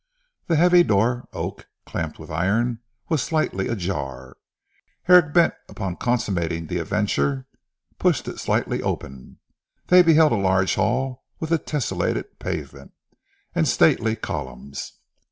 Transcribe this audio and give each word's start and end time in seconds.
The 0.47 0.55
heavy 0.55 0.81
door 0.81 1.27
oak, 1.31 1.67
clamped 1.85 2.17
with 2.17 2.31
iron 2.31 2.79
was 3.07 3.21
slightly 3.21 3.67
ajar. 3.67 4.35
Herrick 5.03 5.31
bent 5.31 5.53
upon 5.69 5.97
consummating 5.97 6.65
the 6.65 6.79
adventure, 6.79 7.45
pushed 7.99 8.27
it 8.27 8.39
slightly 8.39 8.81
open. 8.81 9.37
They 9.89 10.01
beheld 10.01 10.31
a 10.31 10.35
large 10.37 10.73
hall 10.73 11.23
with 11.39 11.51
a 11.51 11.59
tesselated 11.59 12.39
pavement, 12.39 12.93
and 13.53 13.67
stately 13.67 14.15
columns. 14.15 14.93